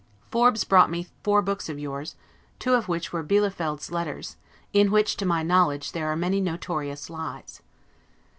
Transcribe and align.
Forbes 0.31 0.63
brought 0.63 0.89
me 0.89 1.05
four 1.21 1.43
books 1.43 1.69
of 1.69 1.77
yours, 1.77 2.15
two 2.57 2.73
of 2.73 2.87
which 2.87 3.13
were 3.13 3.23
Bielefeldt's 3.23 3.91
"Letters," 3.91 4.35
in 4.73 4.89
which, 4.89 5.15
to 5.17 5.27
my 5.27 5.43
knowledge, 5.43 5.91
there 5.91 6.07
are 6.07 6.15
many 6.15 6.41
notorious 6.41 7.07
lies. 7.07 7.61